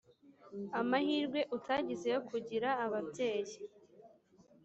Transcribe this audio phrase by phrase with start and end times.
[0.79, 3.57] amahirwe utagize yo kugira ababyeyi